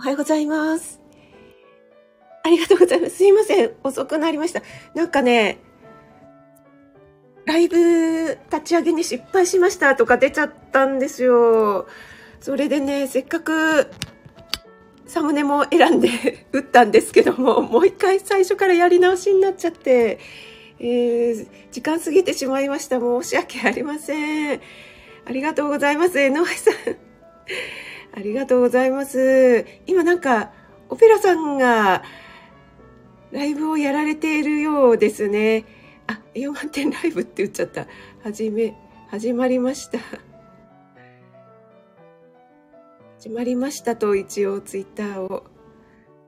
[0.00, 0.98] おはようございます。
[2.42, 3.16] ありがとうございます。
[3.16, 3.72] すいません。
[3.84, 4.62] 遅くなりました。
[4.94, 5.58] なんかね、
[7.44, 11.86] ライブ立ち上げに失敗しましたとか出ちゃったんですよ。
[12.40, 13.90] それでね、せっかく
[15.04, 16.08] サムネも選んで
[16.50, 20.18] 打ったんですけども、もう一回最初からやり直しになっちゃって、
[20.78, 23.00] えー、時間過ぎてしまいました。
[23.00, 24.60] 申し訳ありません。
[25.26, 26.18] ありがとうございます。
[26.18, 26.74] 江上さん。
[28.12, 29.66] ありがとうございます。
[29.86, 30.52] 今なんか、
[30.88, 32.02] オペラさんが
[33.30, 35.64] ライブをやられているようですね。
[36.08, 37.86] あ、栄養満点ライブって言っちゃった。
[38.22, 38.74] はじめ、
[39.08, 39.98] 始まりました。
[43.20, 45.44] 始まりましたと一応ツイッターを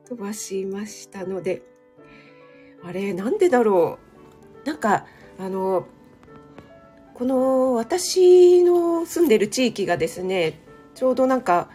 [0.08, 1.62] 飛ばしましたので、
[2.84, 3.98] あれ、なんでだろ
[4.64, 4.66] う。
[4.66, 5.06] なんか、
[5.38, 5.86] あの、
[7.14, 10.60] この私の住んでる地域がですね、
[10.94, 11.68] ちょうどなんか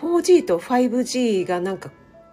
[0.00, 1.90] 4G と 5G がなんか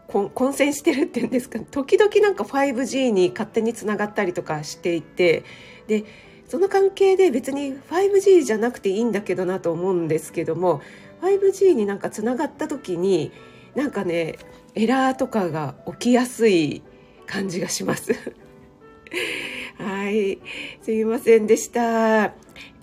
[0.08, 1.60] 混戦してるっていうんですか？
[1.60, 5.44] 時々なんか 5G に勝手につながったりとかしていて
[5.88, 6.06] で
[6.48, 10.82] その関係で別に 5G じゃなくていいんだけどなと思うんですけども
[11.22, 13.32] 5G になんかつながった時に
[13.74, 14.36] なんかね
[14.76, 16.84] エラーとかが起きやすい
[17.26, 18.14] 感じがします。
[19.80, 20.40] はい。
[20.84, 22.32] すいませんでした、え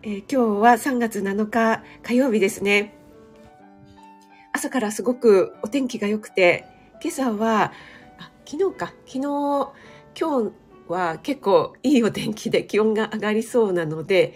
[0.02, 2.94] ー、今日は3月7日火曜日ですね。
[4.52, 6.66] 朝からすごくお天気が良くて
[7.02, 7.72] 今朝は
[8.18, 8.86] あ昨日か。
[9.06, 9.72] 昨日今
[10.14, 10.52] 日
[10.88, 14.34] は結構いいお天気で 気温が上がりそうなので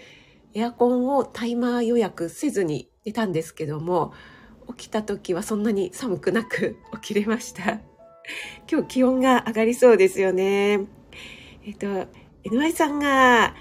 [0.55, 4.14] エアコンをタイマー予約せずに寝たんですけども
[4.77, 7.80] 起きた時はそんなに寒くなく 起きれました。
[8.70, 10.80] 今日気温が上がりそうですよね。
[11.64, 11.86] えっと
[12.45, 13.55] NY さんが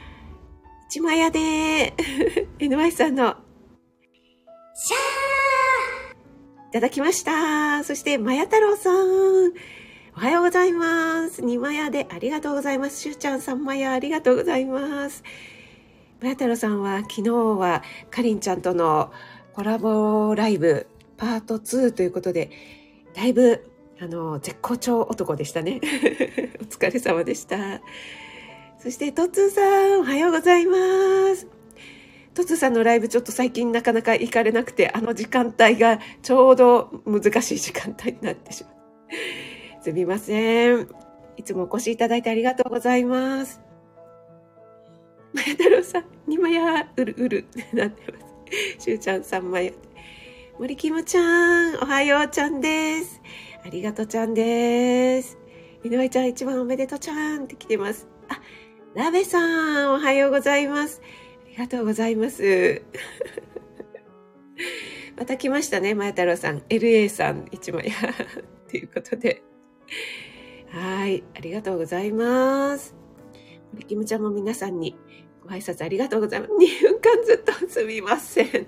[0.88, 1.94] 一枚屋で
[2.60, 3.36] NY さんの
[4.74, 5.15] シャー
[6.76, 9.54] ただきましたそしてまや太郎さん
[10.14, 11.42] おはようございます。
[11.42, 13.00] 二枚屋でありがとうございます。
[13.00, 15.24] しゅうちゃん三枚屋ありがとうございます。
[16.22, 17.82] まや太郎さんは昨日は
[18.12, 19.14] かりんちゃんとの
[19.54, 22.52] コラボライブパート2ということで、
[23.14, 23.70] だいぶ、
[24.02, 25.80] あの、絶好調男でしたね。
[26.60, 27.80] お疲れ様でした。
[28.80, 29.62] そして、トッツーさ
[29.96, 30.78] ん、おはようございま
[31.38, 31.55] す。
[32.36, 38.74] トツさんのライブちょっと最近なかなか行かれなくて、あの時間帯がちょうど難しい時間帯になってしまう。
[39.82, 40.90] すみません。
[41.38, 43.62] いつもお越しいただいてありがとうございます。
[45.34, 48.18] まや太郎さん、にまやうるうるってなってま
[48.78, 48.84] す。
[48.84, 49.74] しゅうちゃん3枚。
[50.60, 53.22] 森きむちゃん、おはようちゃんです。
[53.66, 55.38] ありがとうちゃんです。
[55.86, 58.08] 井上ちゃん一番おめでとうちゃんって来てます。
[58.28, 58.42] あ、
[58.94, 61.02] ラベさん、おはようございます。
[61.56, 62.82] ありがとうございます。
[65.16, 66.60] また来ましたね、まや太郎さん。
[66.68, 67.94] LA さん、一枚。
[68.70, 69.42] ということで。
[70.72, 72.94] はい、ありがとうございます。
[73.72, 74.98] 森きむちゃんも皆さんに
[75.44, 76.52] ご挨拶ありがとうございます。
[76.52, 78.68] 2分間ずっとすみません。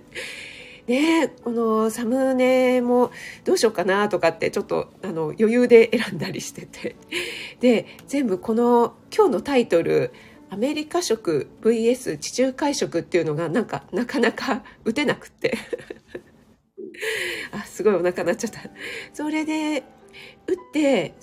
[0.87, 3.11] ねこのサムネも
[3.43, 6.95] どうしようかなとかってちょっとあの余裕で選んだりしてて。
[7.59, 10.13] で、全部この今日のタイトル、
[10.49, 15.57] アメリカ食 VS 地中海食っていうのがなんかなかなか 打てなくて。
[17.51, 18.61] あ、すごいお腹鳴っちゃった。
[19.13, 19.83] それで、
[20.47, 21.13] 打って、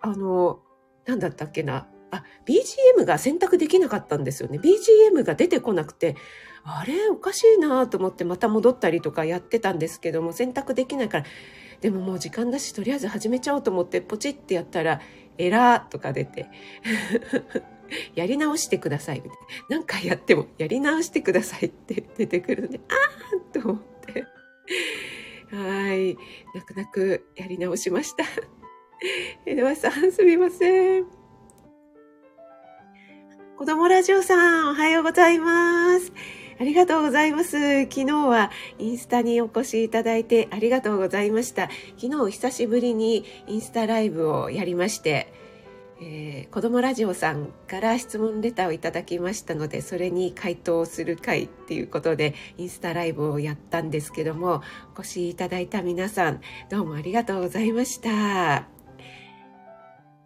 [0.00, 0.60] あの、
[1.06, 1.88] なんだったっけな。
[2.10, 4.58] あ、BGM が選択できなかったんですよね。
[4.58, 6.16] BGM が出てこなくて、
[6.62, 11.24] あれおかしいなと思ってまた戻ったりとかやってたんですけども、選択できないから、
[11.80, 15.00] でももう時間だし、とりあえず始めちゃおうと思ってポチってやったら、
[15.36, 16.48] エラーとか出て、
[18.14, 19.36] やり直してくださいみたいな。
[19.70, 24.24] 何回やってもやり直してくださいって出てくるんで、あーと思って。
[25.54, 26.16] はい。
[26.54, 28.24] 泣く泣くやり直しました。
[29.46, 31.06] 江戸さん、すみません。
[33.56, 36.12] 子供ラジオさん、おはようございます。
[36.58, 37.82] ありがとうございます。
[37.84, 41.68] 昨日はインスタにお越しいただいてありがとうございました。
[41.96, 45.32] 昨日久しぶりにインスタライブをやりまして、
[46.00, 54.62] えー、子供ラジオさんから質問レターをいただきましたので、それに回答する会っていうことで、インスタライブをやったんですけども、
[54.96, 58.66] お越しいただいた皆さん、どうもありがとうございました。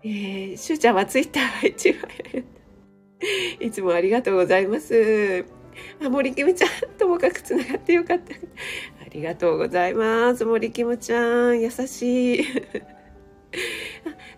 [0.03, 2.03] えー、しゅうちゃんはツイッターは一番
[3.61, 5.45] いつもありがとうございます。
[6.03, 8.35] あ、森キムちゃん、ともかくつながってよかった。
[8.35, 8.39] あ
[9.11, 10.45] りがとうございます。
[10.45, 12.45] 森キムちゃん、優しい。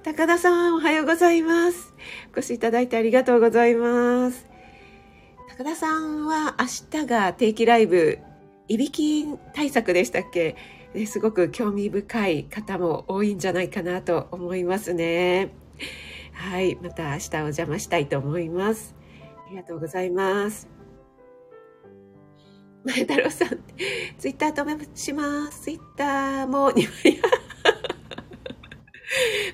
[0.02, 1.94] 高田さん、おはようございます。
[2.34, 4.48] お越しいただいてありがとうございます。
[5.48, 8.18] 高田さんは明日が定期ライブ、
[8.68, 10.56] いびき対策でしたっけ？
[11.06, 15.52] すごく興味深い方も多いんじゃないかなと思いますね。
[16.32, 16.76] はい。
[16.76, 18.94] また明日お邪魔したいと思います。
[19.46, 20.68] ありがとうございます。
[22.84, 23.58] 前太郎さん、
[24.18, 25.62] ツイッター止めします。
[25.62, 27.20] ツイッターも2枚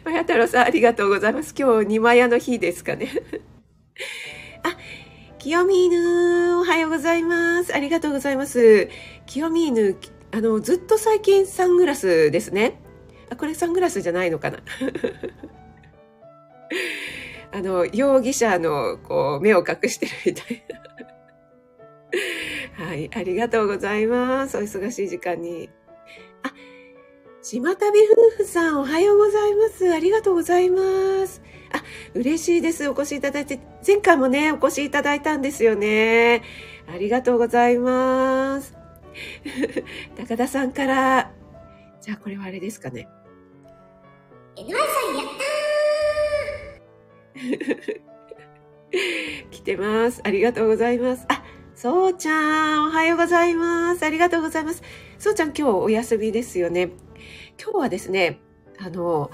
[0.04, 0.10] 屋。
[0.10, 1.54] 前太郎さん、ありがとうございます。
[1.56, 3.08] 今日2枚屋の日ですかね。
[4.62, 4.76] あ、
[5.38, 7.74] 清見犬、おはようございます。
[7.74, 8.88] ありがとうございます。
[9.26, 9.96] 清見犬、
[10.32, 12.80] あの、ずっと最近サングラスですね。
[13.30, 14.58] あ、これサングラスじゃないのかな。
[17.52, 20.76] あの、容疑者の、こう、目を隠してるみたいな。
[22.86, 24.58] はい、ありがとうございます。
[24.58, 25.70] お忙しい時間に。
[27.48, 29.94] 島旅夫婦さん、おはようございます。
[29.94, 30.80] ありがとうございま
[31.28, 31.40] す。
[31.70, 31.80] あ、
[32.12, 32.88] 嬉しいです。
[32.88, 36.42] お越しいただいて、前回もね、お越しいただいたんですよね。
[36.92, 38.74] ありがとうございます。
[40.18, 41.30] 高田さんから、
[42.00, 43.06] じゃあこれはあれですかね。
[44.56, 45.26] NY さんやっ
[47.30, 50.20] たー来てます。
[50.24, 51.24] ありがとうございます。
[51.28, 51.44] あ、
[51.76, 54.02] そうちゃん、おはようございます。
[54.04, 54.82] ありがとうございます。
[55.20, 57.05] そうちゃん、今日お休みですよね。
[57.62, 58.40] 今日はですね、
[58.78, 59.30] あの、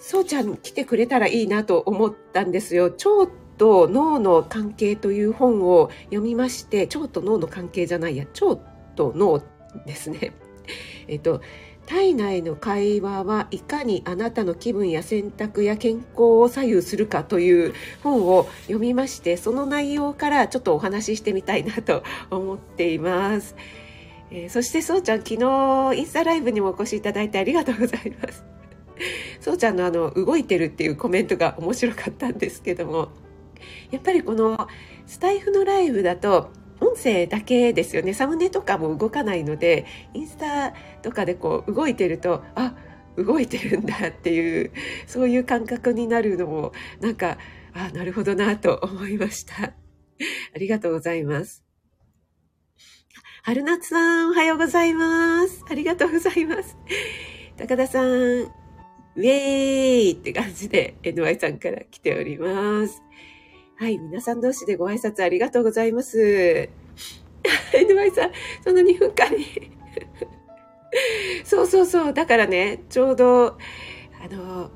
[0.00, 2.84] そうちゃん来てくれたらいいなと思ったんですよ。
[2.84, 8.56] 腸と脳の関係という本を読みまして、腸と脳の関係じゃないや、腸
[8.96, 9.42] と脳
[9.86, 10.32] ですね。
[11.08, 11.40] えっと、
[11.86, 23.56] 体内の会話はいかにあなたの気分や選択や健康を左右するかという本を読みましてその内容からちょっとお話ししてみたいなと思っています、
[24.34, 28.44] えー、そしてそうちゃん昨日インスタライブにもお越しいただいてありがとうございます。
[29.40, 33.10] そうちゃんのあの動いてるっていうコメントが面白かったんですけども。
[33.90, 34.66] やっぱりこの
[35.06, 36.50] スタイフのライブだと
[36.80, 38.14] 音声だけですよね。
[38.14, 42.74] サムネとかも動かないのでインスタとかでこう動いてるとあ
[43.16, 44.72] 動いてるんだっていう
[45.06, 47.38] そういう感覚になるのもなんか
[47.74, 49.62] あなるほどなと思いました。
[49.62, 51.71] ありがとうございます。
[53.44, 56.76] 春夏さんおはようございますありがとうございます
[57.58, 63.02] 高田さんウェーイって感じで NY さんから来ております。
[63.76, 66.70] はい、皆さん同士でご挨拶ありがとうございます。
[67.74, 68.30] NY さん、
[68.64, 69.44] その2分間に
[71.44, 73.58] そうそうそう、だからね、ちょうど、
[74.24, 74.70] あの、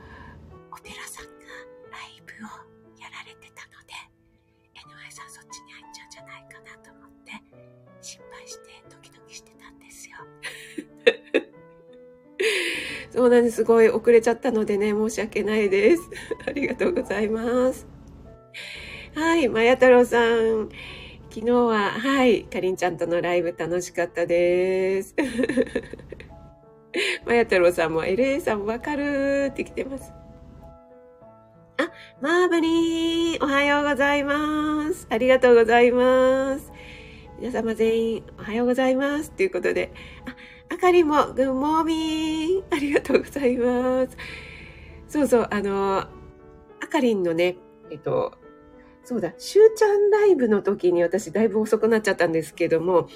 [13.16, 13.56] そうなんです。
[13.56, 16.02] すごい遅れちゃったのでね、申し訳ないです。
[16.46, 17.86] ありがとうございます。
[19.14, 20.68] はい、まや太郎さん。
[21.30, 25.14] 昨日は、はい、かりんちゃんとのライブ楽しかったです。
[27.24, 30.12] まや太郎さんも、LA さんもわかるって来てます。
[31.78, 31.90] あ、
[32.20, 35.06] マーブリー、おはようございます。
[35.08, 36.70] ありがとうございます。
[37.38, 39.30] 皆様全員、おはようございます。
[39.30, 39.90] ということで、
[40.26, 40.35] あ、
[40.68, 44.16] あかりも、グッモーミー、ありがとうございます。
[45.08, 46.08] そうそう、あの、あ
[46.88, 47.56] かりんのね、
[47.90, 48.32] えっと、
[49.04, 53.08] そうだ、しゅうちゃんライブの時に私だいぶ遅くなっちゃったんですけども、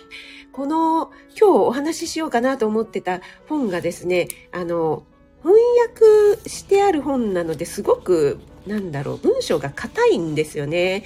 [0.53, 5.05] この今日お話ししようかなと思ってた本がですね、あの、
[5.43, 11.05] 翻訳してある本なのですごく、なんだろう、文章が硬いんですよね。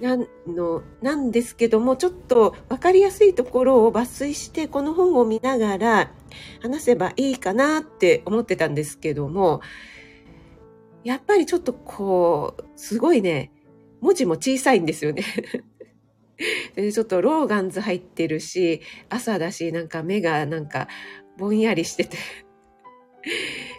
[0.00, 6.12] なんの、なんですけども、ちょっとわかりやすいところを抜粋して、この本を見ながら
[6.62, 9.60] 話せばいいかなって思ってたんですけども、
[11.04, 13.50] やっぱりちょっとこう、すごいね、
[14.00, 15.24] 文字も小さいんですよね。
[16.92, 20.86] ちょっとローガンズ入ってるし、朝だし、なんか目がなんか
[21.36, 22.16] ぼんやりしてて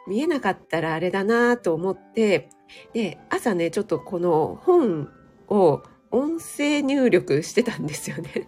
[0.08, 2.50] 見えなかったらあれだなと思って、
[2.94, 5.10] で、朝ね、ちょっとこの本
[5.48, 8.48] を音声入力してたんですよね。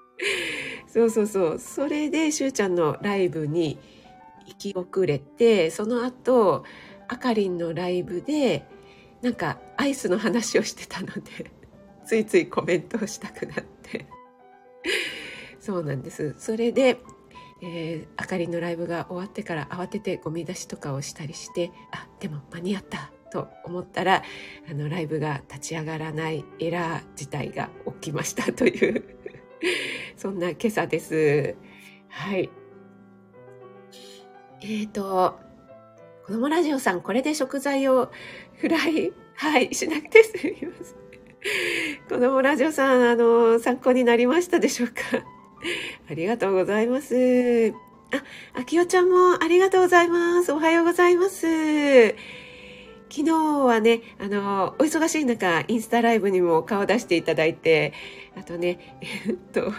[0.86, 1.58] そうそうそう。
[1.58, 3.78] それで、しゅうちゃんのライブに
[4.46, 6.64] 行き遅れて、その後、
[7.08, 8.66] あかりんのライブで、
[9.22, 11.50] なんかアイスの話をしてたので
[12.04, 14.06] ついついコメントをしたくなって。
[15.58, 16.34] そうなんです。
[16.38, 16.98] それで、
[17.62, 23.10] えー、あかりんのライブが終わってから慌ててゴミ出しとかをしたりしてあでも間に合った。
[23.30, 24.22] と思ったら
[24.70, 29.04] あのライブが立ち上がらないエラー自体が起きましたという
[30.16, 31.56] そんな今朝です
[32.08, 32.50] はい
[34.62, 35.38] えっ、ー、と
[36.26, 38.10] 子供ラジオさんこれで食材を
[38.54, 41.06] フライ、はい、しなくてすみません。
[42.08, 45.24] 子供ラジオさん、あの、参考になりましたでしょうか？
[46.10, 47.72] ありがとうございます。
[48.54, 50.52] あきおちゃんもありがとうございます。
[50.52, 51.46] おはようございます。
[53.08, 57.92] 昨日はね、あの、お忙しい中、インスタライブにも顔出していただいて、
[58.36, 59.72] あとね、えっと、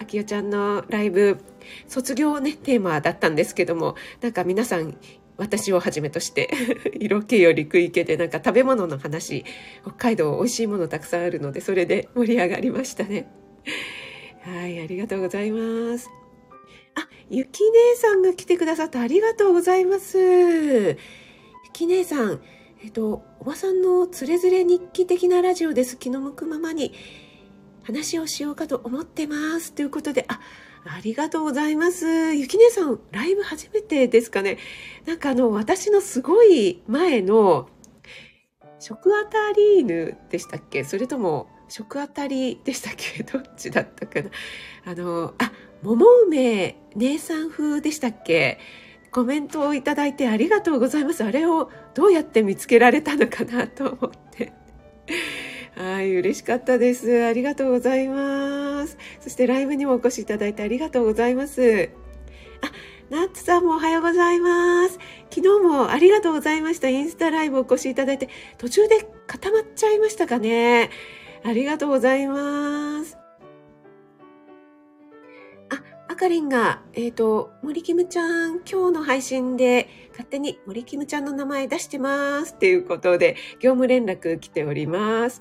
[0.00, 1.38] あきおちゃんのライブ、
[1.86, 4.96] 卒業ね、テーマだったんですけども、なんか皆さん、
[5.36, 6.50] 私をはじめとして、
[6.98, 9.44] 色気より食い気で、なんか食べ物の話、
[9.82, 13.28] 北海道美味しいものたくさんあるので、それで盛り上がりましたね。
[14.42, 16.10] はい、ありがとうございます。
[16.96, 20.96] あ、ゆき姉さんが来てくださってありがとうございます。
[21.78, 22.40] き姉さん、
[22.82, 25.96] えっと、おばさんのつれづれ日記的なラジオです。
[25.96, 26.92] 気の向くままに
[27.84, 29.72] 話をしようかと思ってます。
[29.72, 30.40] ということで、あ、
[30.84, 32.34] ありがとうございます。
[32.34, 34.58] ゆき姉さん、ライブ初めてですかね。
[35.06, 37.68] なんかあの、私のすごい前の、
[38.80, 40.82] 食あたり犬でしたっけ？
[40.82, 43.22] それとも、食あたりでしたっけ？
[43.22, 44.30] どっちだったかな？
[44.84, 48.58] あの、あ、桃梅姉さん風でしたっけ？
[49.10, 51.24] コメントをいただいてありがとうございます。
[51.24, 54.52] あれをどうやって見つけられたのかなと思って。
[55.76, 57.24] はい、嬉しかったです。
[57.24, 58.96] ありがとうございます。
[59.20, 61.90] そしてライブにもお越しいただいてありがとうございます。
[62.62, 62.70] あ、
[63.10, 64.98] ナッツさんもおはようございます。
[65.30, 66.88] 昨日もありがとうございました。
[66.88, 70.90] インスタライブお越しいただいて、途中で固まっちゃいましたかね。
[71.44, 73.17] ありがとうございます。
[76.18, 82.54] かりんが、えっ、と、森キムちゃん、今日の配信で勝手に森キムちゃんの名前出してます。
[82.54, 85.40] っていうことで、業務連絡来ております。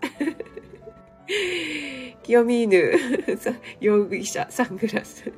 [2.21, 2.93] 清見犬、
[3.37, 5.33] さ容疑者、サングラス。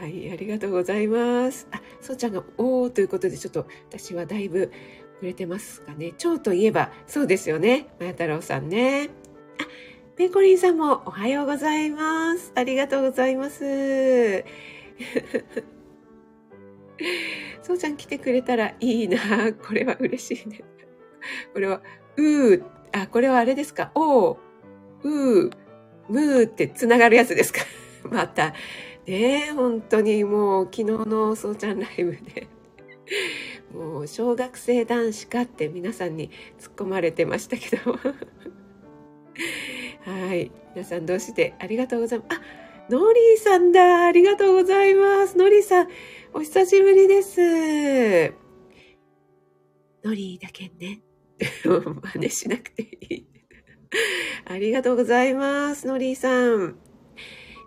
[0.00, 1.66] はい、ありがとうございます。
[1.72, 4.70] あ、そうちゃんが、おーということで、ちょっと私はだいぶ
[5.14, 6.12] 触れてますかね。
[6.16, 7.88] 蝶といえば、そうですよね。
[7.98, 9.10] まや太郎さんね。
[9.58, 9.66] あ、
[10.20, 12.52] ペコリンさんもおはようございます。
[12.54, 13.64] ありがとうございます。
[17.62, 19.16] そうちゃん来てくれたらいいな。
[19.54, 20.60] これは嬉しいね。
[21.54, 21.80] これは、
[22.18, 22.62] うー、
[22.92, 23.92] あ、これはあれですか？
[23.94, 24.36] おー、
[25.04, 25.52] うー、
[26.10, 27.60] むーってつながるやつですか？
[28.04, 28.48] また。
[29.06, 32.46] ねえ、本当にもう昨日のそうちゃんライブで、
[33.72, 37.98] もう小学生男子かって皆さんに突っ込まれてましたけど。
[40.04, 40.50] はい。
[40.74, 42.34] 皆さんどうしてありがとうございます？
[42.34, 42.40] あ、
[42.88, 44.06] ノリーさんだ。
[44.06, 45.36] ありがとうございます。
[45.36, 45.88] ノリーさん、
[46.32, 48.32] お久しぶりです。
[50.02, 51.02] ノリーだけね。
[51.64, 53.26] 真似しなくていい。
[54.46, 55.86] ありがとうございます。
[55.86, 56.78] ノリーさん。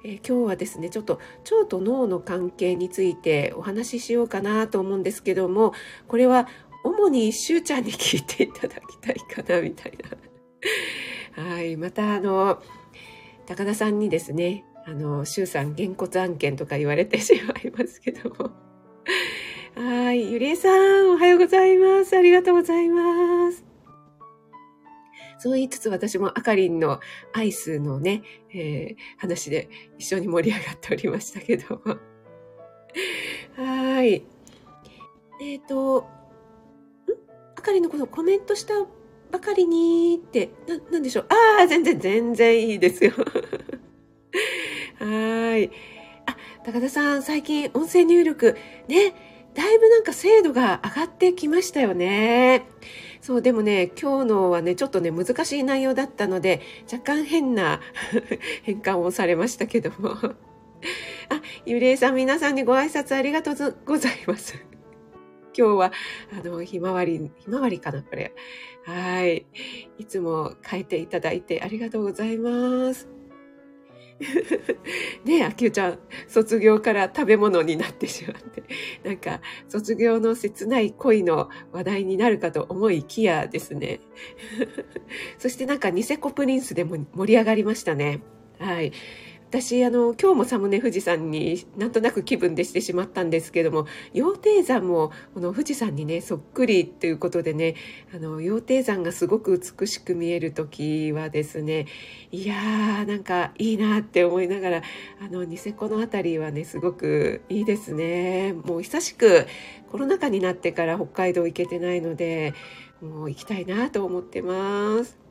[0.06, 1.20] えー今日はですね、ちょっと
[1.52, 5.74] 腸と脳の関係についてお話ししようかなと思うんですけども、
[6.08, 6.48] これは
[6.84, 10.10] 主にしゅうちゃんに聞いていただきたいかな、みたいな。
[11.36, 11.78] はい。
[11.78, 12.62] また、あの、
[13.46, 18.52] 高田さんにですね、あの、しゅうさん、げんこつ案件とか言われてしまいますけども。
[19.76, 20.32] はい。
[20.32, 22.16] ゆりえさん、おはようございます。
[22.16, 23.66] ありがとうございます。
[25.40, 27.02] そう言いつつ私もあかりんの
[27.34, 28.24] アイスのね、
[28.54, 31.98] えー話で一緒に盛り上がっておりましたけども。
[33.58, 34.26] はい。
[35.42, 36.06] えっ、と、ん？
[37.58, 38.74] あかりんのこのコメントした
[39.34, 41.26] ばかりにって、な、なんでしょう？
[41.30, 43.14] ああ、全然、全然いいですよ。
[45.00, 45.72] はい。
[46.28, 48.56] あ、高田さん、最近音声入力、
[48.88, 49.16] ね、
[49.56, 52.68] だいぶなんか精度が上がってきましたよね。
[53.22, 56.62] そう、でもね、今日のはね、ちょっとね、難しい内容だったので、
[56.92, 57.82] 若干変な
[58.62, 60.12] 変換をされましたけども。
[61.30, 64.64] あ、ゆりえさん、皆さんにご挨拶ありがとうございます。
[65.58, 65.92] 今日は、
[66.32, 68.34] あの、ひまわり、ひまわりかな、これ。
[68.86, 69.46] はい。
[69.98, 73.08] いつも書いていただいてありがとうございます。
[75.26, 78.64] ねえ、あきゅうちゃん、卒業から食べ物になってしまって、
[79.04, 84.02] なんか、卒業の切ない恋の話題になるかと思いきやですね。
[85.38, 88.22] そしてなんか、ニセコプリンスでも盛り上がりましたね。
[88.60, 88.92] はい。
[89.54, 97.76] 私、あの、今日もサムネ富士山になんとなく気分でしてしまったんですけども、羊蹄山もこの富士山にね、そっくりということでね、
[98.16, 101.86] あの、羊蹄山がすごく美しく見える時はですね、
[102.32, 104.82] いやー、なんかいいなって思いながら、
[105.22, 108.54] あの、ニセコのあたりはね、すごくいいですね。
[108.54, 109.46] もう久しく
[109.92, 112.56] コロナ禍になってから北海道行けてないので、
[113.04, 115.23] もう行きたいなと思ってます。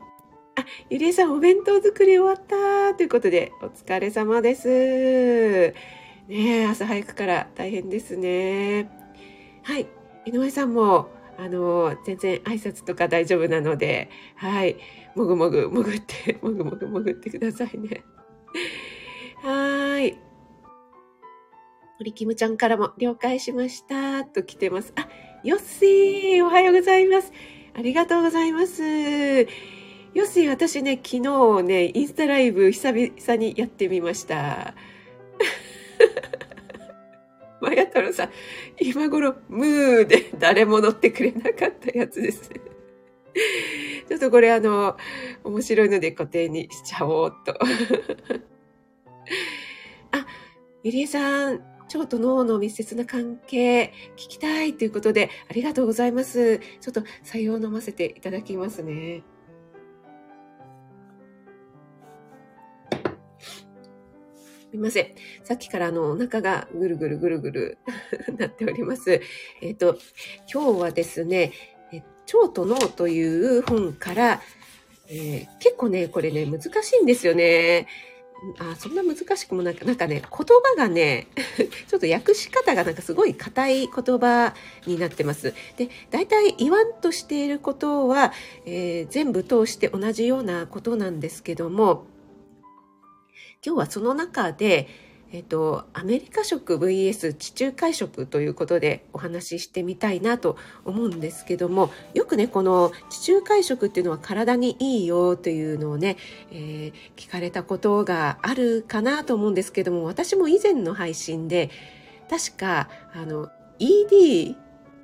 [0.54, 5.74] あ、ゆりえさんお弁当作り終わったということで、お疲れ様です。
[6.28, 8.90] ね、朝早くから大変ですね。
[9.62, 9.86] はい、
[10.26, 14.76] 井上さんも、あの、全然挨拶とか大丈夫なので、はい、
[15.14, 18.02] もぐもぐ、もぐって、もぐもぐもぐってくださいね。
[19.42, 20.18] はーい。
[21.98, 24.92] 堀キムちゃんからも了解しましたと来てます。
[24.96, 25.08] あ、
[25.44, 27.32] ヨッシー、おはようございます。
[27.74, 28.82] ありがとうございます。
[30.14, 34.74] ヨッシー、私ね、昨日ね、インスタライブ久々にやってみました。
[37.62, 38.30] マヤ太郎さん、
[38.78, 42.50] 今頃、ムーで誰も乗ってくれなかったやつです。
[44.06, 44.98] ちょっとこれあの、
[45.44, 47.54] 面白いので固定にしちゃおうと。
[50.12, 50.26] あ、
[50.82, 51.60] ゆりえさん、
[51.94, 56.58] 腸と脳の密接な関係聞きたいということでありがとうございます。
[56.58, 59.22] ちょっと採用飲ませていただきますね。
[64.72, 65.06] みません。
[65.44, 67.78] さっきからあのお腹がぐるぐるぐるぐる
[68.38, 69.20] なっております。
[69.60, 69.98] えっ、ー、と、
[70.52, 71.52] 今日はですね、
[72.32, 73.22] 腸と脳とい
[73.58, 74.40] う本から、
[75.08, 77.86] えー、結構ね、これね、難しいんですよね。
[78.58, 81.28] あそんな難しくもなんか、なんかね、言葉がね、
[81.86, 84.54] ちょっと訳し方がなんかすごい硬い言葉
[84.86, 85.54] になってます。
[85.76, 88.32] で、大体言わんとしていることは、
[88.66, 92.06] えー、全部通して同じようなことなんですけども、
[93.64, 94.88] 今日はその中で、
[95.30, 106.16] えっと、アメリカ食 VS 地中海食ということでお話ししてみたいなと思うんですけどもよくねこの地中海食っていうのは体にいいよというのをね、
[106.50, 111.70] えー、聞かれたことがあるかなと思うんですけども私も以前の配信で
[112.28, 114.56] 確かあの ED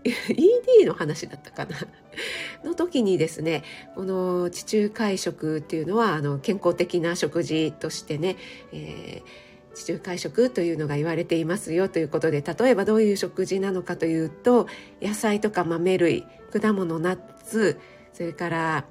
[0.09, 1.77] ED の話だったかな。
[2.65, 3.63] の時にですね
[3.95, 8.37] この地中海食っていうのはあの健康的な食事としてね、
[8.73, 9.49] えー
[9.79, 14.67] 地中海食というのが言われていますよということで例えばどういう食事なのかというと
[15.01, 17.79] 野菜とか豆類果物ナッツ
[18.13, 18.85] それから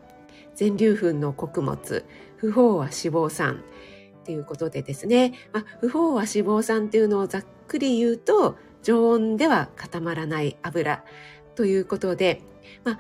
[0.56, 2.06] 全粒粉の穀物
[2.38, 3.64] 不飽和脂肪酸
[4.24, 11.04] ということでですね、まあ、不飽和脂肪酸っていうのをざっくり言うと常温では固まらない油
[11.56, 12.42] ということで、
[12.86, 13.00] まあ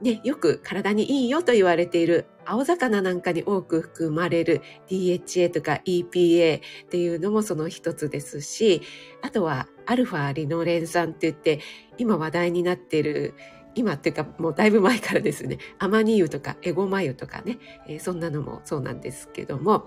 [0.00, 8.80] ね、よく体にいいよと言われている青魚なんかに多く含まれる DHA とか EPA っていうのもその一つですし、
[9.20, 11.60] あとはアルファリノレン酸って言って
[11.98, 13.34] 今話題になっている
[13.74, 19.86] 今っていうかもうだいぶ前からですね、アマニ油とかエゴマ油とかね、えー、そんなのもそうなんですけども、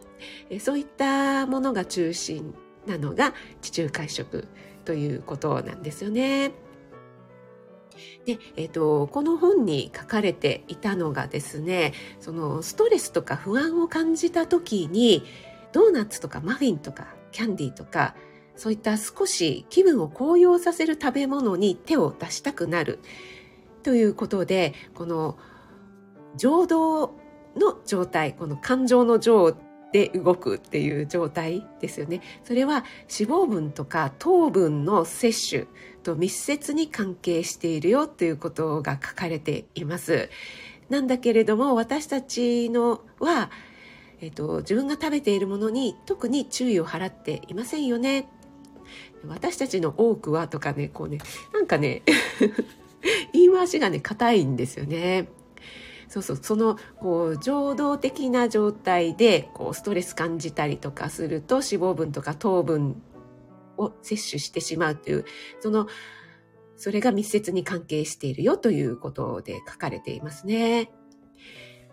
[0.52, 2.54] えー、そういったものが中心
[2.86, 4.48] なのが地中海食
[4.88, 6.54] ということなんですよね。
[8.26, 15.26] で、えっ、ー、と、この本に書かれていたのがですね、そのストレスとか不安を感じた時に、
[15.74, 18.16] ドーナツとかマフィンとかキャンディーとか、
[18.56, 23.00] そういった少し気分を高揚させる食べ物に手を出したくなる
[23.84, 25.38] ということで、この
[26.38, 27.18] 情動
[27.58, 29.52] の状態、この感情の情
[29.98, 32.22] で動くっていう状態ですよね。
[32.44, 32.86] それは
[33.20, 35.68] 脂肪分とか糖分の摂取
[36.04, 40.30] と密接に関係しているよということが書かれています。
[40.90, 43.50] なんだけれども私たちのは、
[44.22, 48.30] えっと、自分が食べているものに特に注意を払っていませんよね。
[49.28, 51.18] 私たちの多くはとかね、こうね、
[51.54, 52.04] なんかね、
[53.34, 55.28] 言い回しがね、硬いんですよね。
[56.08, 63.02] そうそう、その、こう、情動的な状態で、こう、ストレス感じたりとかすると、脂肪分とか糖分
[63.78, 65.26] を摂取してしまうという、
[65.60, 65.88] その、
[66.78, 70.92] それが密接に関係しているよということで書かれていますね。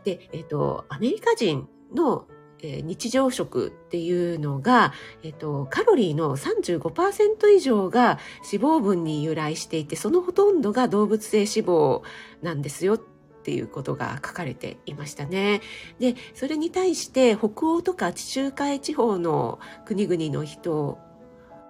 [0.05, 2.27] で、えっ、と、アメリカ人の
[2.61, 8.18] 日常食っていうのが、えっと、カロリーの35%以上が
[8.50, 12.03] 脂肪分に由来していて、そのほとんどが動物性脂肪
[12.42, 12.98] なんですよっ
[13.44, 15.61] ていうことが書かれていましたね。
[15.98, 20.98] で、それに対して北欧とか地中海地方の国々の人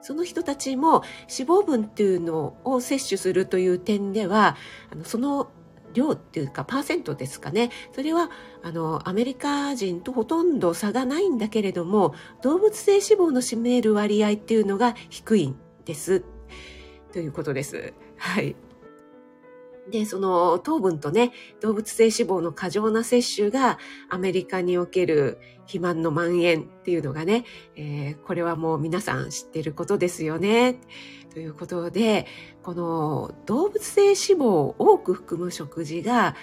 [0.00, 1.02] その人たちも
[1.34, 4.56] 脂肪分っていうのを摂取するという点では、
[4.92, 5.50] あのその
[5.94, 7.70] 量っていうかパーセントですかね。
[7.94, 8.30] それは
[8.62, 15.56] あのアメリカ人とほとんど差がないんだけれども、動物性脂肪の占める割合っていうのが低いん
[15.86, 16.22] です。
[17.12, 17.94] ということです。
[18.18, 18.56] はい。
[19.90, 27.44] で、その糖分とね、動物性脂肪の過剰な摂取がアメリカにおける肥満の蔓延っていうのがね、
[27.76, 30.78] えー、これはもう皆さん知ってることですよね。
[31.32, 32.26] ということで、
[32.62, 36.36] この動物性脂肪を多く含む食事が、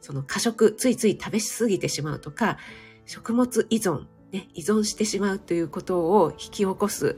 [0.00, 2.58] その過食、ついつい食べ過ぎてしまうとか、
[3.06, 7.16] 食物依存、ね、依存してしまうということを引き起こす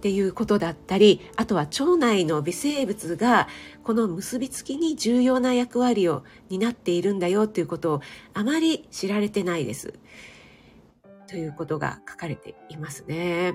[0.00, 3.48] っていうことだったり、あとは腸内の微生物が
[3.84, 8.00] この結びつきに重要な役割を担っているんだよということを
[8.32, 9.92] あまり知られてないです。
[11.26, 13.52] ということが書かれていますね。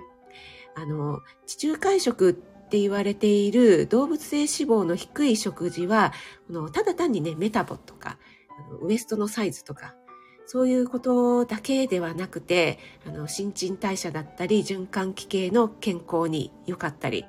[0.76, 6.14] あの、地中海食って言われている動物性脂肪の低い食事は、
[6.46, 8.20] このただ単にね、メタボとか、
[8.84, 9.96] ウエストのサイズとか、
[10.48, 17.26] そういうことだけではなくて、あの、新陳代謝だったり、循環器系の健康に良かったり、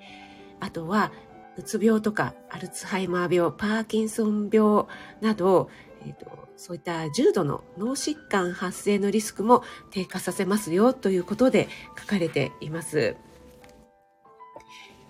[0.61, 1.13] あとは、
[1.57, 4.85] うつ病とか、アルツハイマー病、パーキンソン病
[5.23, 5.71] など、
[6.03, 6.27] えーと、
[6.57, 13.17] そういった重度の脳疾患発生のリスクも低下させますよということで書かれています。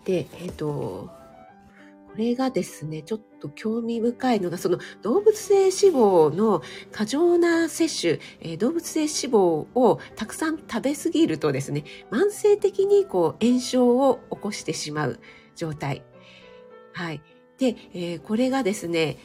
[0.05, 1.11] で、えっ、ー、と、
[2.16, 15.20] これがですね、ちょっと興味深いのが、その動物性脂肪の過剰な摂取、えー、動物性脂肪をたくさん食べ過ぎるとですね、慢性的にこう炎症を起こしてしまう
[15.57, 16.05] 状態。
[16.94, 17.20] はい。
[17.59, 19.18] で、えー、これがですね、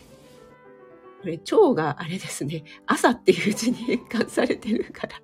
[1.21, 5.21] これ腸があれですね、朝っていう字に変換されてるから、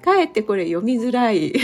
[0.00, 1.54] かえってこれ読みづらい。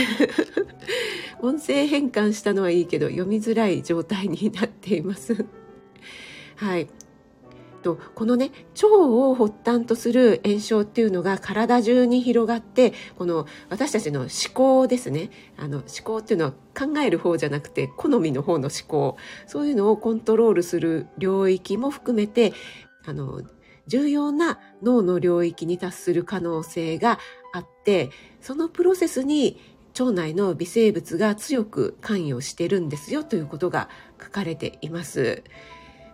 [1.41, 5.45] 音声変換したのはいいけど読みづらい状態になっています。
[6.55, 6.87] はい。
[7.85, 8.49] とこのね
[8.81, 22.53] 腸を発端とする炎症っていうのが体中に広がってこの私たちの思考ですねあの思考っていうのは考える方じゃなくて好みの方の思考そういうのをコントロールする領域も含めて
[23.05, 23.43] あの
[23.87, 27.19] 重要な脳の領域に達する可能性が
[27.53, 28.09] あって
[28.41, 29.59] そのプロセスに
[29.97, 33.89] 腸内の微生物が強く関与してるんですよということが
[34.21, 35.43] 書かれています。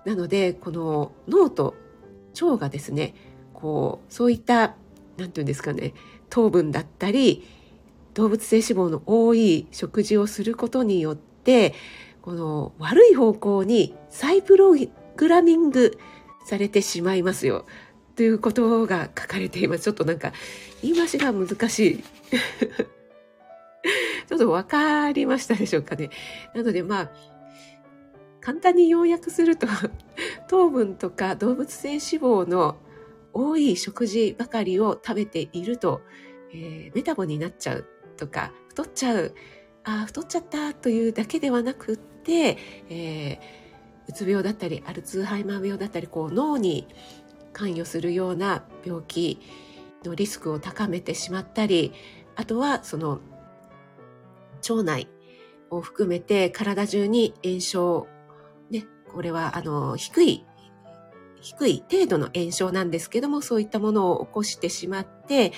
[0.05, 1.75] なのでこの脳と
[2.39, 3.13] 腸がですね
[3.53, 4.75] こうそういった
[5.17, 5.93] 何て言うんですかね
[6.29, 7.45] 糖分だったり
[8.13, 11.73] 動物性脂肪の多い食事をすることによって
[12.21, 14.75] この悪い方向にサイプロ
[15.15, 15.97] グラミング
[16.45, 17.65] されてしまいますよ
[18.15, 19.83] ということが書かれています。
[19.83, 20.33] ちょっとなんか
[20.81, 22.03] 言い回しが難しい。
[24.27, 26.09] ちょっとわかりましたでしょうかね。
[26.53, 27.11] なのでまあ
[28.41, 29.67] 簡単に要約すると
[30.49, 32.77] 糖分とか動物性脂肪の
[33.33, 36.01] 多い食事ばかりを食べていると、
[36.51, 37.85] えー、メタボになっちゃう
[38.17, 39.35] とか太っちゃう
[39.83, 42.57] あ太っちゃったというだけではなくって、
[42.89, 46.87] えー、うつ病だったりアルツハイマー病だったりこう脳に
[47.53, 49.39] 関与するような病気
[50.03, 51.93] のリスクを高めてしまったり
[52.35, 53.19] あとはその
[54.69, 55.09] 腸内
[55.69, 58.07] を含めて体中に炎症
[59.13, 60.45] これは、あの、低い、
[61.41, 65.51] 低い程度の炎症なんですけども、そういったものを起こしてしまって、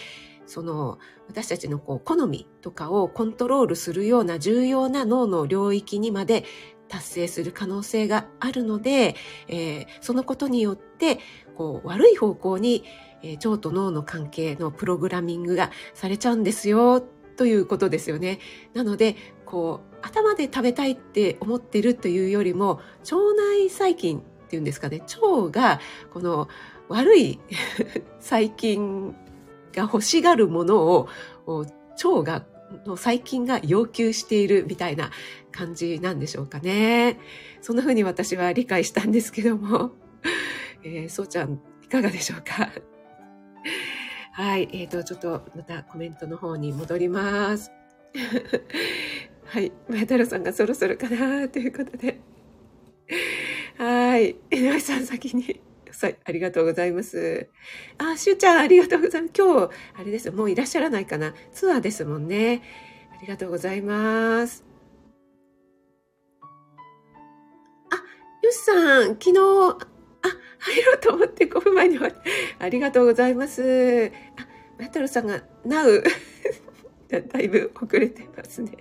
[0.46, 6.44] その、私たちのこう、好みとかをコントロールするような重要な脳の領域にまで
[6.90, 9.16] 達成する可能性があるので、
[9.48, 11.20] えー、そのことによって、
[11.56, 12.84] こう、悪い方向に、
[13.22, 17.04] えー、腸と脳の関係のプログラミングがされちゃうんですよ、
[17.36, 18.40] ということですよね。
[18.74, 19.16] なので、
[19.46, 25.80] こう、頭で食べたいって思ってるというよりも腸内細菌っていうんですかね腸が
[26.12, 26.50] この
[26.90, 27.40] 悪い
[28.20, 29.16] 細菌
[29.74, 31.08] が欲しがるものを
[31.48, 32.46] 腸が
[32.86, 35.12] の細菌が要求しているみたいな
[35.52, 37.20] 感じなんでしょうかね。
[37.62, 39.92] そんな風に私は理解したんですけども、
[40.84, 42.70] えー、そうちゃんいかがでしょうか？
[44.36, 47.72] はい、えーと、ちょっとまたコメントの方に戻ります。
[49.46, 49.72] はい。
[49.88, 52.20] 前太郎さんがそろそろかなということで。
[53.78, 54.36] はい。
[54.50, 55.62] 井上さん先に。
[55.92, 57.48] さいありがとうございます。
[58.00, 59.34] あ、しゅうちゃんありがとうございます。
[59.38, 61.36] 今日、あれですもういらっしゃらないかな。
[61.52, 62.64] ツアーですもんね。
[63.16, 64.66] ありがとうございます。
[67.92, 67.96] あ、
[68.42, 69.93] よしさん、昨日、
[70.64, 72.14] 入ろうと思って5分前に終わ
[72.60, 74.12] ありがとうございます。
[74.38, 74.48] あ、
[74.78, 76.04] 前太郎さんが、なう。
[77.10, 78.72] だいぶ遅れてますね。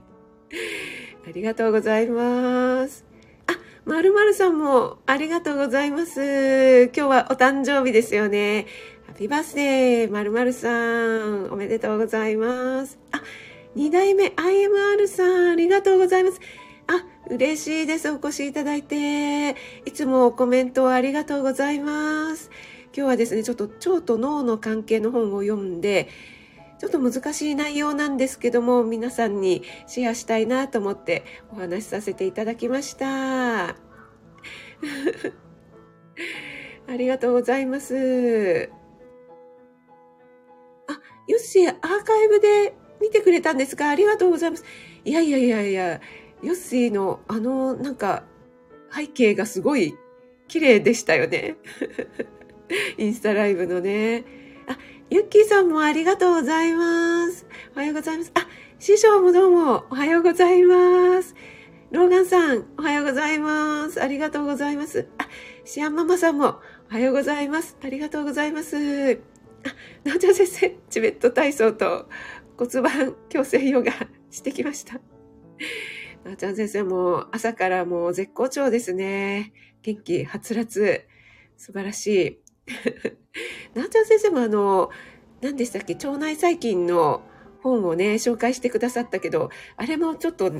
[1.26, 3.04] ありがとうございます。
[3.46, 6.84] あ、まるまるさんもありがとうございます。
[6.84, 8.66] 今日はお誕生日ですよね。
[9.06, 12.98] ハッピーバースデー、まるまるさん、おめでとうございます。
[13.10, 13.20] あ、
[13.74, 16.40] 二代目 IMR さん、ありがとうございます。
[17.32, 18.10] 嬉しいです。
[18.10, 19.56] お越しいただいて。
[19.86, 22.50] いつもコメントありがとうございます。
[22.94, 26.08] 今日はですね、ちょっと腸と脳の関係の本を読んで、
[26.78, 33.68] ちょっと難しい内容なんですけども、皆さんにシェアしたいなと思ってお話しさせていただきました。
[33.70, 33.76] あ
[36.94, 38.68] りがとうございます。
[40.86, 43.88] あ、よし、アーカイブで見てくれたんですか？
[43.88, 44.64] ありがとうございます。
[45.04, 46.00] いやいやいやいや、
[46.42, 48.24] ヨッシーのあの、なんか、
[48.94, 49.94] 背景がすごい
[50.48, 51.56] 綺麗でしたよね。
[52.98, 54.24] インスタライブのね。
[54.66, 54.76] あ、
[55.08, 57.46] ゆっきーさんもありがとうございます。
[57.74, 58.32] おはようございます。
[58.34, 58.46] あ、
[58.78, 61.34] 師匠もどうもおはようございます。
[61.90, 64.02] ローガンさん、おはようございます。
[64.02, 65.08] ありがとうございます。
[65.18, 65.28] あ、
[65.64, 67.76] シアンママさんも、おはようございます。
[67.82, 68.76] ありがとうございます。
[68.76, 68.78] あ、
[70.04, 72.08] なおちゃん先生、チベット体操と
[72.56, 73.92] 骨盤矯正ヨガ
[74.30, 75.00] してきました。
[76.24, 79.52] なおちゃん先生も朝からもう絶好調ですね。
[79.82, 81.02] 元気、はつらつ。
[81.56, 82.38] 素晴らしい。
[83.74, 84.90] なおちゃん先生もあの、
[85.40, 85.94] 何でしたっけ？
[85.94, 87.22] 腸内細菌の
[87.62, 90.52] 本をね、紹介してくださったけど、あれもちょっと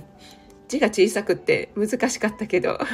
[0.69, 2.79] 字が小さくって難しかったけど。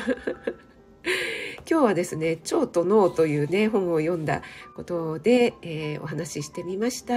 [1.70, 4.42] 今日はですね、腸と脳というね、本を読んだ
[4.74, 7.14] ことで、えー、お話ししてみました。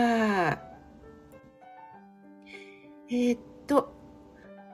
[3.09, 4.00] えー、っと、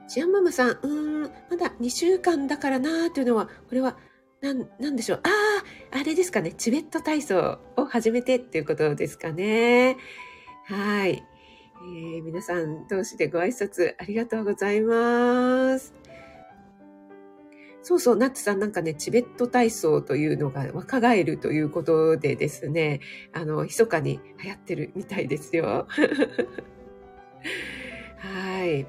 [0.07, 3.97] ジアンママさん、うーん、まだ2週間だからなーというのは、これは、
[4.41, 5.19] なん、なんでしょう？
[5.23, 5.29] あ
[5.91, 6.53] あ、あれですかね。
[6.53, 9.97] チベット体操を始めてっていうことですかね。
[10.65, 11.23] はい。
[11.79, 15.93] えー、皆さん同士でご挨拶ありがとうございます。
[17.81, 22.99] そうそう、ナッツさんなんかね、チベット体操というのが若返るということでですね、
[23.33, 25.87] あの、密かに流行ってるみたいですよ。
[28.17, 28.85] はい。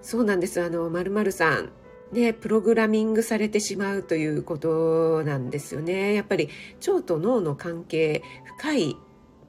[0.00, 0.60] そうなんです。
[0.60, 1.70] あの、まるさん。
[2.12, 6.14] ね、プログラミングされてしまうということなんですよね。
[6.14, 6.48] やっぱり
[6.86, 8.22] 腸と脳の関係
[8.58, 8.96] 深いっ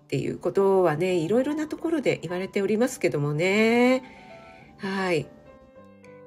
[0.07, 4.03] ていうことはね、いろいろなところで言われておりますけどもね。
[4.77, 5.27] はい。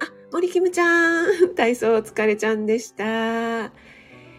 [0.01, 3.73] あ、森キムちゃん、 体操お疲れちゃんでした。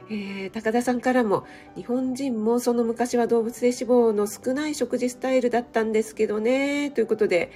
[0.10, 7.52] えー、高田さんからも、日本人もその昔は動物性脂肪の少ない食事スタイルだったんですけどね、ということで、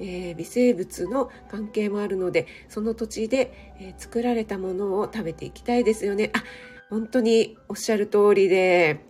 [0.00, 6.30] えー、微生物の関係もあるので、その土地で、えー、作られたものを食べていきたいですよね。
[6.34, 6.42] あ、
[6.90, 9.00] 本当におっしゃる通りで、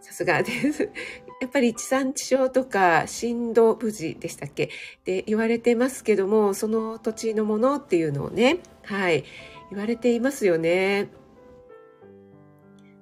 [0.00, 0.90] さすがです。
[1.40, 4.64] やっぱり地産地消とか震度無事でしたっけ？
[4.64, 4.68] っ
[5.04, 9.24] て言われてますけども、その土地のものっていうのをね、はい、
[9.70, 11.08] 言われていますよね。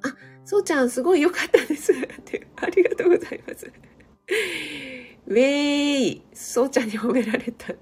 [0.03, 1.93] あ、そうちゃんすごい良かったです。
[2.57, 3.71] ありがとうございます。
[5.29, 7.73] ウェーイそうちゃんに褒められた。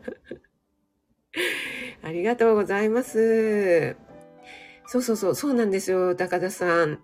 [2.02, 3.96] ありがとうございます。
[4.86, 6.98] そうそうそう、そうなんですよ、高田さん。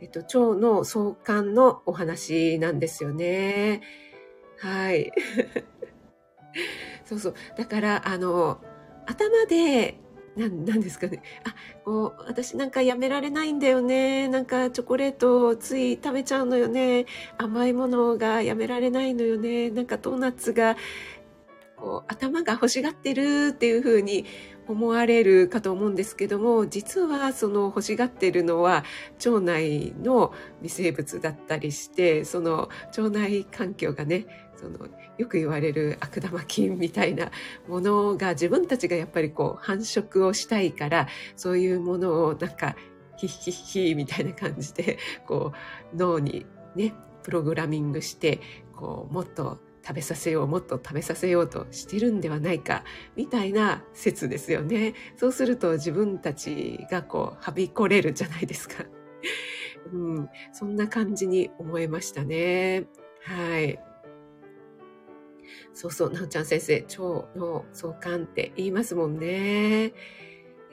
[0.00, 3.82] えっと、腸の相関のお話なんですよね。
[4.58, 5.12] はい。
[7.06, 7.34] そうそう。
[7.56, 8.60] だから、あの、
[9.06, 10.00] 頭で、
[10.36, 11.22] なん、なんですかね。
[11.44, 14.28] あ、こう、私なんかやめられないんだよね。
[14.28, 17.06] なんかチョコレートをつい食べちゃうのよね。
[17.38, 19.70] 甘いものがやめられないのよね。
[19.70, 20.76] なんかドーナツが、
[21.84, 24.24] こう、頭が欲しがってるっていう風に
[24.66, 28.82] 思われるかと思うんですけども実はその欲しがってるのは
[29.26, 37.30] 腸内の微生物だったりしてその腸内環境がねそのよく言われる悪玉菌みたいな
[37.68, 42.74] ものが自分たちがやっぱりこう繁殖をしたいからそういうものをなんか
[43.18, 43.52] ヒッヒッ
[43.90, 45.52] ヒみたいな感じでこ
[45.92, 48.40] う脳にねプログラミングして
[48.74, 52.84] こうもっと食べさせようもっと食べさせようとしてるんではないか
[53.16, 54.94] みたいな説ですよね。
[55.16, 58.84] そうすると自分たちがこうはびこれるじゃないですか、
[59.92, 62.86] うん、そんな感じに思えましたね。
[63.22, 63.78] はい。
[65.74, 69.92] そうそう、なおちゃん先生、腸の相関って言いますもんね。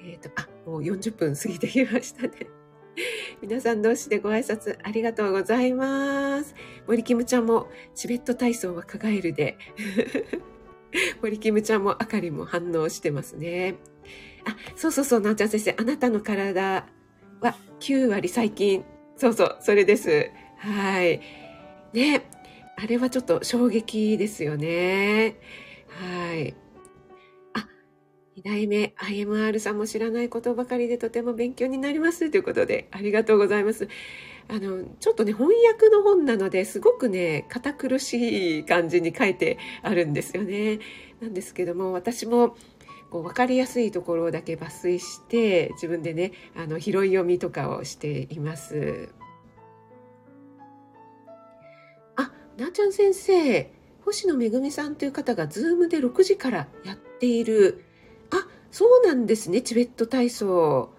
[0.03, 2.60] えっ、ー、と、あ、もう40分過ぎてきましたね。
[3.41, 6.55] 皆さん同士でご挨拶ありがとうございます。
[6.87, 9.57] 森キムちゃんもチベット体操はカガエルで。
[11.21, 13.75] 森キムちゃんもあかりも反応してますね。
[14.45, 16.87] あ、そうそうそう、なおちゃん先生、あなたの体
[17.39, 18.83] は9割最近。
[19.15, 20.31] そうそう、それです。
[20.57, 21.21] はい。
[21.93, 22.23] ね、
[22.75, 25.37] あれはちょっと衝撃ですよね。
[25.87, 26.55] はい。
[28.37, 33.89] 2代目 IMR さんも知らないことばかりでとても勉強になりますということでありがとうございます。
[34.47, 40.79] あの、ちょっとね、翻訳の本なのですごくね、堅苦しい感じに書いてあるんですよね。
[41.21, 42.55] なんですけども、私も
[43.09, 49.09] こう分かりやすいところだけ抜粋して自分でね、あの、拾い読みとかをしています。
[52.15, 53.71] あ、なーちゃん先生、
[54.05, 57.83] 星野めぐみさんという方がズームで6時からやっている
[58.71, 60.89] そうなんですね、チベット体操。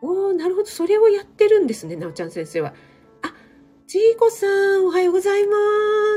[0.00, 2.74] おー、なるほど、それをやってるんですね、なおちゃん先生は。
[3.22, 3.34] あ、
[3.86, 5.54] ちいこさん、おはようございま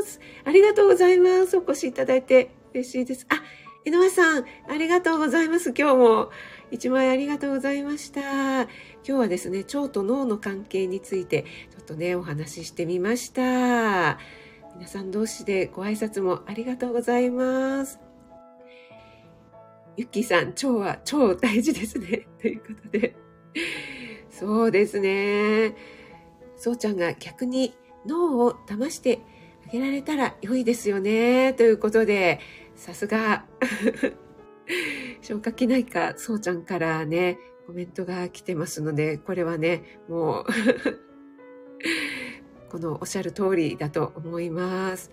[0.03, 0.19] す。
[0.43, 1.57] ありがとうございます。
[1.57, 3.25] お越しいただいて嬉しいです。
[3.29, 3.41] あ、
[3.83, 5.73] 井上さん、ありがとうございます。
[5.77, 6.31] 今日も
[6.71, 8.21] 一枚ありがとうございました。
[8.61, 8.69] 今
[9.03, 14.19] 日はですね、腸と脳の関係について、ちょっとね、お話ししてみました。
[14.75, 18.04] 皆さん同士でご挨拶もありがとうございます。
[19.97, 22.27] ゆきさん、腸は超大事ですね。
[22.41, 23.15] ということで。
[24.29, 25.75] そうですね。
[26.57, 27.73] そうちゃんが逆に
[28.05, 29.19] 脳を騙して
[29.67, 31.53] あげられたら良いですよね。
[31.53, 32.39] ということで、
[32.75, 33.45] さすが。
[35.21, 40.45] 消化器内科、そうちゃんからね、コメントが来てますので、これはね、もう
[42.69, 45.11] このおっしゃる通りだと思います。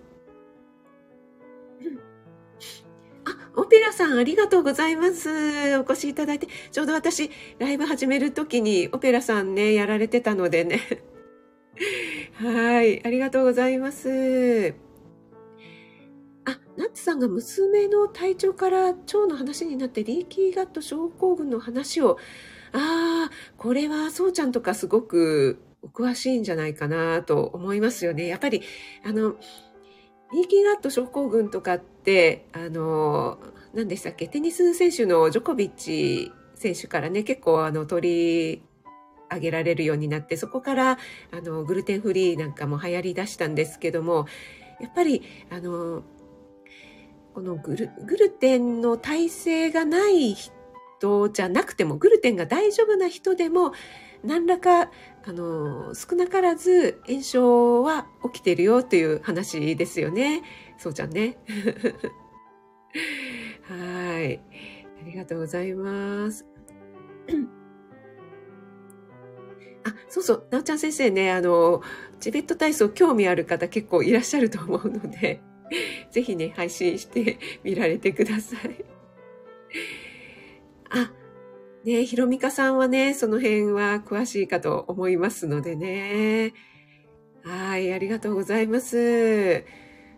[3.55, 5.77] オペラさんありがとうございます。
[5.77, 10.81] お越しいただいて、ちょうど私、ライブ始めるときにオペラさんね、やられてたのでね。
[12.35, 14.73] はい、ありがとうございます。
[16.45, 22.17] あ、ナッツさんが娘の体調から腸の話になってリーキーガット症候群の話を、
[22.71, 28.25] ああ、これはそうちゃんとかすごくお詳しいんじゃないかなと思いますよね。
[28.25, 28.63] やっぱり、
[29.03, 29.35] あの、
[30.33, 33.37] リーキーガット症候群とかって、あの、
[33.73, 38.63] 何でしたっけ、テニス選手のジョコビッチ選手からね、結構あの取り
[39.31, 40.97] 上げられるようになって、そこから
[41.31, 44.27] あのグルテンフリーなんかも流行り出したんですけども、
[44.79, 46.03] やっぱりあの
[47.33, 53.73] このグルグルテンの耐性がない人じゃなくても、グルテンが大丈夫な人でも、
[54.23, 54.89] 何らか、
[55.25, 60.43] あの、少なからず炎症は起きてるよっていう話ですよね。
[60.77, 61.37] そうちゃんね。
[63.63, 64.41] はい。
[65.01, 66.45] ありがとうございます。
[69.85, 71.81] あ、そうそう、なおちゃん先生ね、あの、
[72.19, 75.41] チベット体操興味ある方結構いらっしゃると思うので、
[76.11, 78.85] ぜひね、配信して見られてください。
[80.89, 81.11] あ、
[81.83, 86.53] ね、ひろみかさんはね、その辺は詳しいかと思いますのでね。
[87.43, 89.65] はい、ありがとうございます。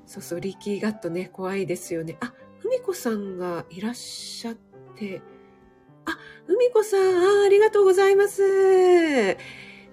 [0.05, 2.17] そうそう、リキーガットね、怖いですよね。
[2.21, 4.55] あ、ふみこさんがいらっしゃっ
[4.95, 5.23] て、
[6.05, 8.43] あ、ふみこさん、あありがとうございます。
[9.33, 9.37] ふ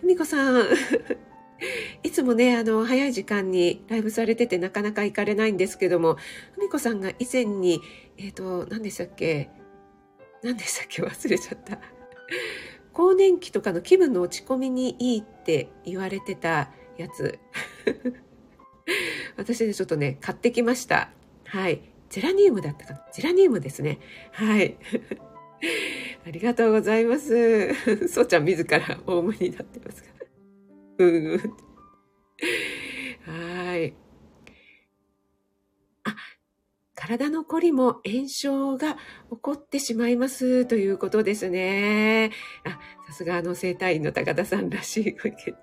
[0.04, 0.66] みこさん。
[2.02, 6.18] いつもね、あの、早い時間にライブされててなかなか行かれないんですけども、
[6.52, 7.80] ふみこさんが以前に、
[8.18, 9.61] えっ、ー、と、何でしたっけ？
[10.42, 11.02] 何でしたっけ？
[11.02, 11.78] 忘れちゃった。
[12.92, 17.38] 更年期とかの気分の落ち込みにいいって言われてたやつ。
[19.36, 21.10] 私ね、ちょっとね、買ってきました。
[21.46, 21.80] はい。
[22.10, 23.06] ゼラニウムだったかな？
[23.12, 23.98] ゼラニウムですね。
[24.32, 24.76] はい。
[26.26, 27.72] ありがとうございます。
[28.08, 30.08] そうちゃん自らオウムになってますが。
[30.98, 31.38] うん。
[33.26, 33.94] はい。
[36.04, 36.16] あ、
[37.02, 38.98] 体のこりも炎症が起
[39.40, 42.30] こってしまいますということですね。
[42.62, 45.56] あ、さすがあの生体院の高田さんらしいご意見。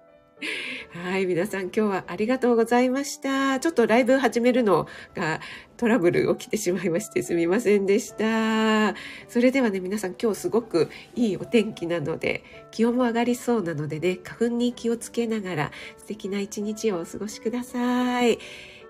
[1.01, 1.25] はい。
[1.25, 3.61] 皆さん今日はありがとうございました。
[3.61, 5.39] ちょっとライブ始めるのが
[5.77, 8.95] トラブル起きてしまいましてすみませんでした。
[9.29, 18.39] それではね、皆さん今日すごくいいお天気なので、気温も上がりそうなのでね、花粉に気をつけながら素敵な一日をお過ごしください。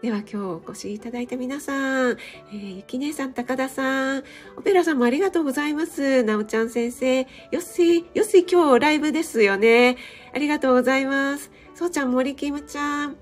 [0.02, 4.24] では今日お越しいただいた皆さん、えー、ゆき姉さん、高田さん、
[4.56, 6.24] オペラさんもありがとうございます。
[6.24, 7.26] なおちゃん先生、よ
[7.58, 9.98] っしー、よっしー今日ライブですよね。
[10.34, 11.52] ありがとうございます。
[11.76, 13.18] そうちゃん、森キムちゃん、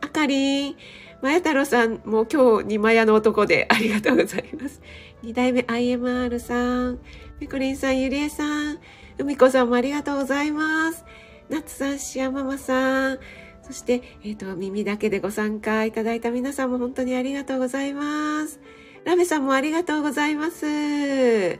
[0.00, 0.76] あかりん、
[1.22, 4.80] まや太郎さん、も今日二枚屋の男でありがとうございます。
[5.24, 7.00] 二代目 IMR さん、
[7.40, 8.78] みこりんさん、ゆりえさん、
[9.18, 11.04] うみこさんもありがとうございます。
[11.48, 13.18] なつさん、しやままさん、
[13.62, 18.60] そして、えっ、ー、と、耳だけでご参加いただいた皆さんも本当にありがとうございます。
[19.04, 20.66] ラメさんもありがとうございます。
[20.66, 21.58] あ、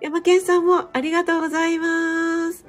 [0.00, 2.64] 山健さんもありがとうございます。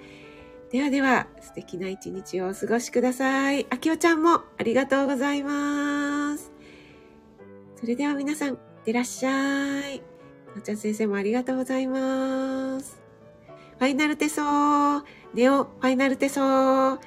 [0.72, 3.68] ではでは、素敵な一日をお過ごしください。
[3.70, 6.52] あきおちゃんもありがとうございます。
[7.80, 10.02] それでは皆さん、いってらっしゃい。
[10.56, 13.02] なちゃん先生もありがとうございます。
[13.78, 17.00] ファイナルテソー、ネオファイナルテソー。